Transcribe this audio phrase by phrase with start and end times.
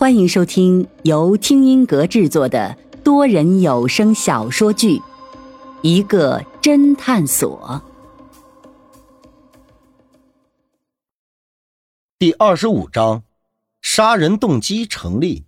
[0.00, 4.96] 欢迎收听由听音阁制作的多人有声小说剧
[5.82, 7.82] 《一个侦探所》
[12.18, 13.22] 第二十五章：
[13.82, 15.44] 杀人动机成立。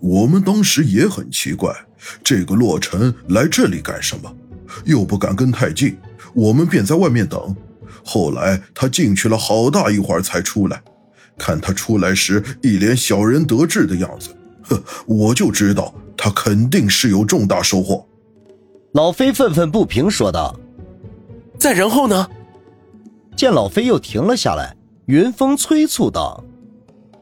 [0.00, 1.70] 我们当时也很奇怪，
[2.22, 4.34] 这个洛尘来这里干什么？
[4.86, 5.98] 又不敢跟太近，
[6.32, 7.54] 我们便在外面等。
[8.02, 10.82] 后来他进去了好大一会儿才出来，
[11.38, 14.30] 看他出来时一脸小人得志的样子，
[14.62, 18.06] 哼，我就知道他肯定是有重大收获。
[18.92, 20.58] 老飞愤愤不平说道
[21.58, 22.28] ：“再然后呢？”
[23.36, 24.76] 见老飞又停了下来，
[25.06, 26.44] 云峰催促道：“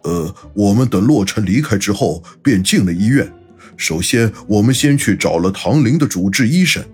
[0.05, 3.33] 呃，我们等洛尘离开之后，便进了医院。
[3.79, 6.85] 首先，我们先去找了唐陵的主治医生。”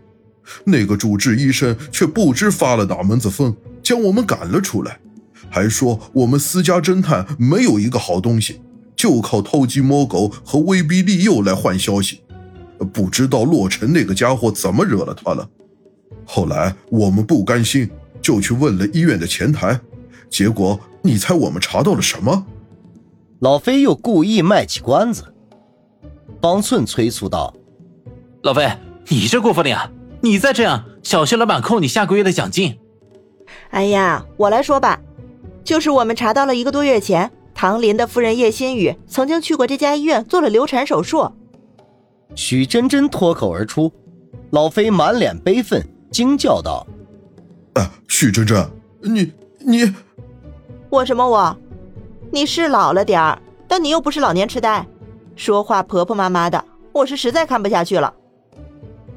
[0.65, 4.99] 那个主治医生却不知发了哪门子疯，将我们赶了出来，
[5.51, 8.61] 还说我们私家侦探没有一个好东西，
[8.95, 12.23] 就靠偷鸡摸狗和威逼利诱来换消息。
[12.93, 15.49] 不知道洛尘那个家伙怎么惹了他了。
[16.25, 19.81] 后来我们不甘心，就去问了医院的前台，
[20.31, 22.47] 结果你猜我们查到了什么？
[23.41, 25.25] 老飞又故意卖起关子。
[26.41, 27.53] 方寸催促道
[28.43, 28.71] ：“老飞，
[29.09, 32.79] 你这过分了呀！”你再这样，小谢老板扣你下个月的奖金。
[33.71, 35.01] 哎呀，我来说吧，
[35.65, 41.31] 就是我们查到了一个多月前，唐林的夫人叶新雨曾经去过这家医院做了流产手术。
[42.35, 43.93] 许真真脱口而出，
[44.51, 46.87] 老飞满脸悲愤，惊叫道
[47.75, 48.65] ：“啊，许真真，
[49.03, 49.93] 你你，
[50.89, 51.57] 我什么我？
[52.31, 54.87] 你是老了点儿，但你又不是老年痴呆，
[55.35, 58.15] 说话婆婆妈妈的，我是实在看不下去了。”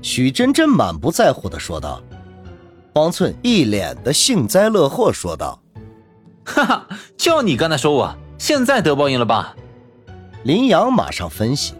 [0.01, 2.01] 许真真满不在乎的说道，
[2.93, 5.60] 方寸一脸的幸灾乐祸说道
[6.43, 9.55] ：“哈哈，就你刚才说我，现在得报应了吧？”
[10.43, 11.73] 林阳马上分析：“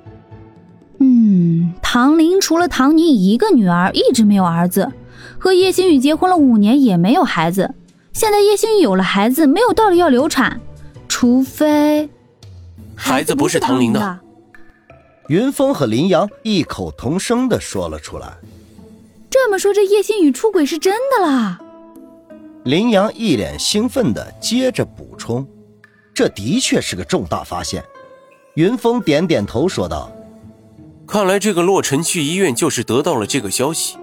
[0.99, 4.91] 嗯，唐林除了唐妮一个女儿，一直没有儿子，
[5.39, 7.73] 和叶星宇结婚了五年也没有孩子，
[8.13, 10.61] 现在叶星宇有了孩子，没有道理要流产，
[11.07, 12.09] 除非
[12.95, 14.19] 孩子不是唐林的。”
[15.27, 18.33] 云峰和林阳异口同声的说了出来。
[19.29, 21.59] 这么说，这叶星宇出轨是真的啦？
[22.63, 25.47] 林阳一脸兴奋地接着补充
[26.13, 27.83] ：“这的确是个重大发现。”
[28.55, 30.11] 云峰点点头说道
[31.07, 33.97] ：“看来这个洛尘去医院就是得到了这个消息，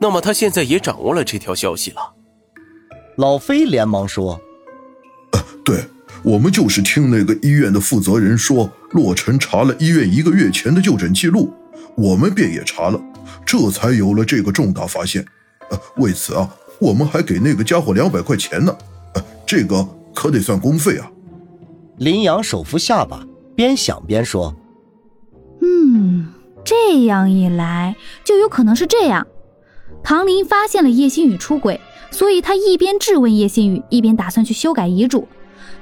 [0.00, 2.14] 那么他现在也掌握了这条消息了。”
[3.16, 4.40] 老飞连忙说
[5.64, 5.84] ：“对。”
[6.22, 11.52] 我们就是听那个医院的负责人说，洛尘查了医院一个月前的就诊记录，
[11.98, 12.98] 我们便也查了，
[13.44, 15.22] 这才有了这个重大发现。
[15.68, 16.48] 呃，为此啊，
[16.78, 18.76] 我们还给那个家伙两百块钱呢。
[19.14, 21.10] 呃，这个可得算公费啊。
[21.98, 23.24] 林阳手扶下巴，
[23.54, 24.54] 边想边说
[25.62, 26.26] ：“嗯，
[26.64, 29.26] 这样一来，就有可能是这样。
[30.02, 31.80] 唐林发现了叶星宇出轨，
[32.10, 35.28] 所以他一边质问叶星宇，一边打算去修改遗嘱。”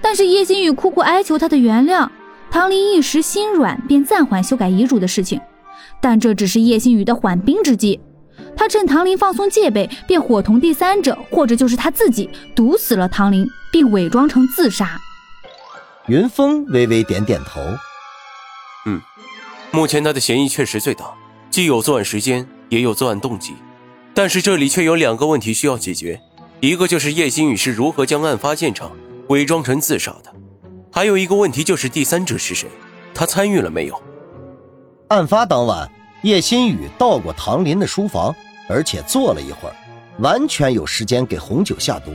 [0.05, 2.09] 但是叶星宇苦苦哀求他的原谅，
[2.51, 5.41] 唐林一时心软，便暂缓修改遗嘱的事情。
[6.01, 8.01] 但这只是叶星宇的缓兵之计，
[8.57, 15.01] 他趁唐林放松戒备，便伙同第三者，或者就是他自己，毒死了唐林，并伪装成自杀。
[16.07, 17.61] 云峰微微点点头，
[18.87, 19.01] 嗯，
[19.71, 21.13] 目前他的嫌疑确实最大，
[21.51, 23.55] 既有作案时间，也有作案动机。
[24.15, 26.21] 但是这里却有两个问题需要解决，
[26.61, 28.93] 一个就是叶星宇是如何将案发现场。
[29.29, 30.31] 伪装成自杀的，
[30.93, 32.69] 还有一个问题就是第三者是谁？
[33.15, 34.03] 他参与了没有？
[35.09, 35.91] 案发当晚，
[36.23, 38.35] 叶新宇到过唐林的书房，
[38.69, 39.75] 而且坐了一会儿，
[40.19, 42.13] 完全有时间给红酒下毒。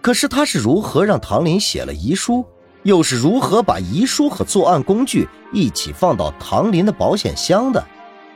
[0.00, 2.44] 可是他是如何让唐林写了遗书？
[2.82, 7.84] 又是如何把遗书和作案工具一起放到唐林的保险箱的？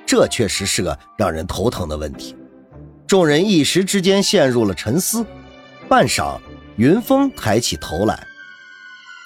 [0.04, 2.36] 这确实是个让人头疼的问题。
[3.06, 5.24] 众人一时之间陷入了沉思，
[5.88, 6.38] 半晌。
[6.76, 8.26] 云峰抬起头来，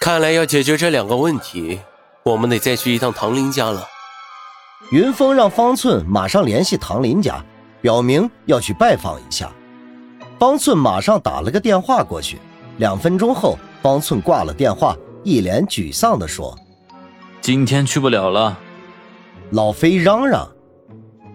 [0.01, 1.79] 看来要解决这两个问题，
[2.25, 3.87] 我们得再去一趟唐林家了。
[4.91, 7.45] 云峰让方寸马上联系唐林家，
[7.81, 9.51] 表明要去拜访一下。
[10.39, 12.39] 方寸马上打了个电话过去。
[12.79, 16.59] 两分钟后，方寸挂了电话，一脸沮丧地说
[17.41, 18.59] ：“今天去不了了。”
[19.51, 20.49] 老飞嚷嚷：“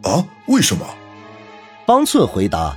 [0.03, 0.85] 啊，为什么？”
[1.87, 2.75] 方寸回答：“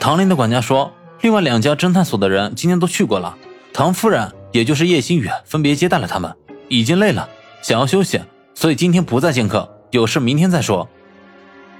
[0.00, 0.92] 唐林的管家说。”
[1.22, 3.36] 另外两家侦探所的人今天都去过了，
[3.74, 6.34] 唐夫人也就是叶星宇分别接待了他们，
[6.68, 7.28] 已经累了，
[7.60, 8.18] 想要休息，
[8.60, 10.86] 所以今天不再见客，有事明天再说。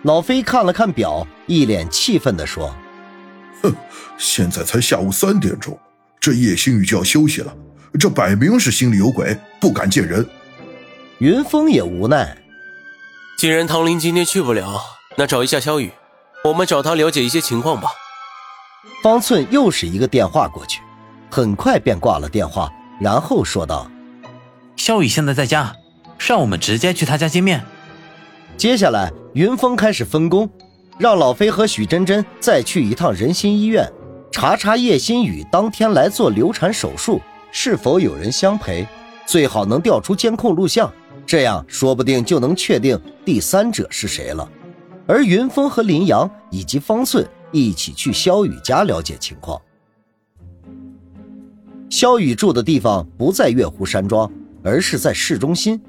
[0.04, 2.74] 老飞看了看表，一脸气愤地说
[3.62, 3.70] ：“哼，
[4.16, 5.78] 现在才下午三点钟，
[6.18, 7.54] 这叶星宇就要休息了，
[7.98, 10.26] 这摆明是心里有鬼，不敢见人。
[11.18, 12.34] 云峰也无奈，
[13.36, 14.80] 既然唐林今天去不了，
[15.18, 15.92] 那找一下萧雨，
[16.44, 17.90] 我们找他了解一些情况吧。
[19.02, 20.80] 方寸又是一个电话过去，
[21.30, 23.86] 很快便挂了电话，然后说道
[24.76, 25.76] ：“萧雨现在在家，
[26.26, 27.64] 让我们直接去他家见面。”
[28.56, 30.48] 接下来，云峰开始分工，
[30.98, 33.90] 让老飞和许真真再去一趟仁心医院，
[34.30, 37.20] 查查叶新宇当天来做流产手术
[37.50, 38.86] 是否有人相陪，
[39.24, 40.92] 最好能调出监控录像，
[41.26, 44.46] 这样说不定就能确定第三者是谁了。
[45.06, 49.60] 而云峰和林阳以及方寸一起去肖雨家了解情况。
[51.88, 54.30] 肖雨住的地方不在月湖山庄，
[54.62, 55.80] 而是在市中心。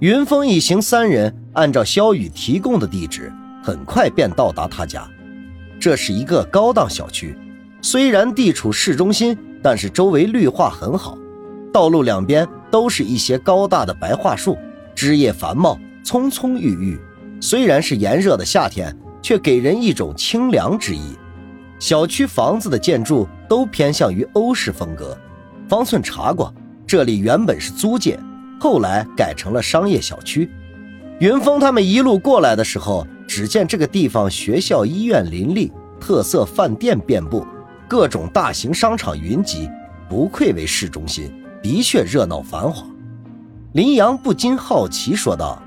[0.00, 3.30] 云峰一行三人按照萧雨提供的地址，
[3.62, 5.06] 很快便到达他家。
[5.78, 7.36] 这是一个高档小区，
[7.82, 11.18] 虽然地处市中心，但是周围绿化很好，
[11.70, 14.56] 道路两边都是一些高大的白桦树，
[14.94, 16.98] 枝叶繁茂，葱葱郁郁。
[17.38, 21.14] 虽然是炎热的夏天，却给人一种清凉之意。
[21.78, 25.14] 小区房子的建筑都偏向于欧式风格。
[25.68, 26.54] 方寸查过，
[26.86, 28.18] 这里原本是租界。
[28.60, 30.48] 后来改成了商业小区。
[31.18, 37.46] 云峰他们一路过来的时候，只见这个地方学校、医院林立，特色饭店遍布，
[37.88, 39.68] 各种大型商场云集，
[40.08, 42.86] 不愧为市中心，的确热闹繁华。
[43.72, 45.62] 林阳不禁好奇说道：“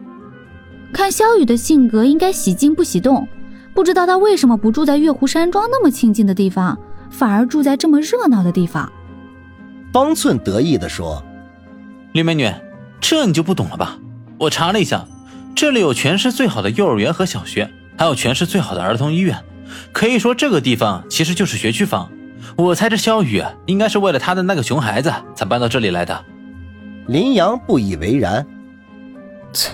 [0.94, 3.28] 看萧雨的性格，应该喜静不喜动，
[3.74, 6.78] 不知道他为什么不住在月湖山庄那么清静的地方，
[7.10, 8.92] 反而住在这么热闹的地方？”
[9.94, 11.24] 方寸得意地说
[12.14, 12.52] ：“林美女。”
[13.04, 14.00] 这你就不懂了吧？
[14.40, 15.06] 我查了一下，
[15.54, 19.38] 这里有全市最好的幼儿园和小学，还有全市最好的儿童医院，
[19.92, 22.10] 可以说这个地方其实就是学区房。
[22.56, 26.26] 我猜这肖雨应该是为了他的那个熊孩子才搬到这里来的。
[27.08, 28.46] 林阳不以为然，
[29.52, 29.72] 切，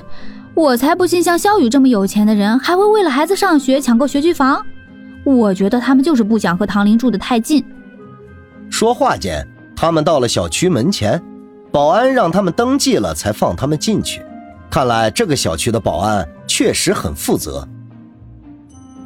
[0.56, 4.66] 我才不信像肖雨这么有钱的人还会为了孩子上学抢购学区房。
[5.24, 7.64] 我觉得他们就是不想和唐林住得太近。
[8.72, 11.22] 说话间，他们到了小区门前。
[11.72, 14.22] 保安让他们登记了，才放他们进去。
[14.70, 17.68] 看来这个小区的保安确实很负责。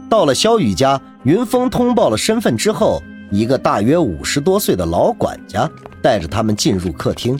[0.09, 3.01] 到了萧雨家，云峰通报了身份之后，
[3.31, 5.69] 一个大约五十多岁的老管家
[6.01, 7.39] 带着他们进入客厅。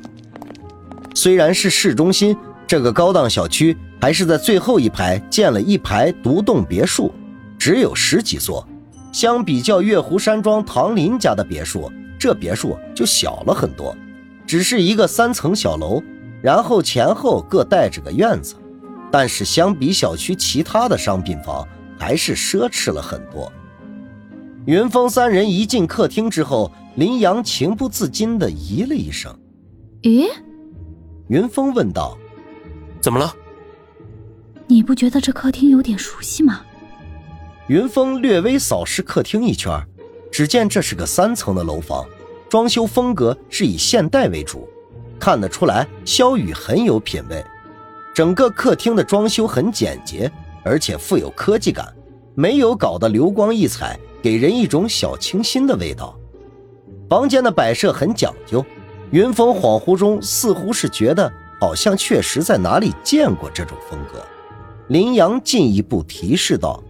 [1.13, 2.35] 虽然是市中心，
[2.65, 7.13] 这个高档小区还是在最后一排建了一排独栋别墅，
[7.59, 8.67] 只有十几座。
[9.11, 13.95] 相比较月湖山庄唐林家的别墅，这别墅就小了很多。
[14.53, 15.99] 只是一个三层小楼，
[16.39, 18.53] 然后前后各带着个院子，
[19.11, 21.67] 但是相比小区其他的商品房，
[21.97, 23.51] 还是奢侈了很多。
[24.67, 29.35] 云峰三人一进客厅之后，林阳情不自禁地咦了一声
[30.03, 30.29] ：“咦？”
[31.29, 32.15] 云峰问道
[33.01, 33.35] ：“怎么了？
[34.67, 36.61] 你不觉得这客厅有点熟悉吗？”
[37.69, 39.83] 云峰略微扫视客厅一圈，
[40.31, 42.05] 只见这是个三层的楼房。
[42.53, 44.69] 装修风格是以现代为主，
[45.19, 47.43] 看得出来肖雨很有品位。
[48.13, 50.31] 整个客厅的装修很简洁，
[50.63, 51.91] 而且富有科技感，
[52.35, 56.15] 没有搞得流光溢彩，给人一种小清新的味道。
[57.09, 58.63] 房间的摆设很讲究，
[59.09, 64.23] 云峰恍惚中似乎是觉得好像确实在哪里见过这种风格。
[64.89, 66.83] 林阳进一步提示道。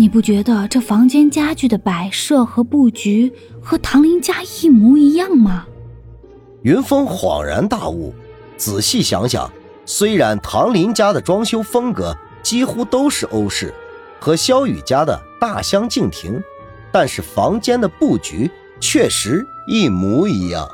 [0.00, 5.66] 你不觉得这房间家具的摆设和布局和唐林家一模一样吗？
[6.62, 8.14] 云峰恍然大悟，
[8.56, 9.50] 仔细想想，
[9.84, 13.74] 虽然唐林家的装修风格几乎都是欧式，
[14.20, 16.40] 和萧雨家的大相径庭，
[16.92, 20.68] 但是房间的布局确实一模一样。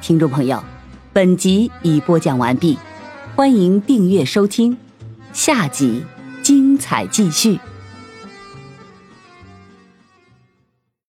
[0.00, 0.64] 听众朋友，
[1.12, 2.78] 本集已播讲完毕。
[3.38, 4.76] 欢迎订阅收听，
[5.32, 6.02] 下集
[6.42, 7.60] 精彩继续。